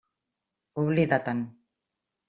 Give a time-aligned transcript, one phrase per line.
[0.83, 1.47] Oblida-te'n.